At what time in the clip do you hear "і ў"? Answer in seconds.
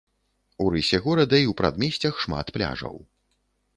1.41-1.53